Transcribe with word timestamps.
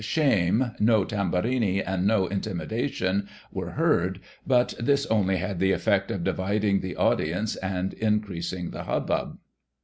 129" 0.03 0.27
Shame,"" 0.73 0.75
No 0.83 1.05
Tamburini," 1.05 1.79
and" 1.85 2.07
No 2.07 2.25
Intimidation," 2.25 3.29
were 3.51 3.73
heard, 3.73 4.19
but 4.47 4.73
this 4.79 5.05
only 5.11 5.37
had 5.37 5.59
the 5.59 5.73
effect 5.73 6.09
of 6.09 6.23
dividing 6.23 6.79
the 6.79 6.95
audience, 6.95 7.55
and 7.57 7.93
increasing 7.93 8.71
the 8.71 8.85
hubbub. 8.85 9.37